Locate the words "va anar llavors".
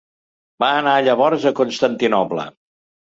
0.63-1.45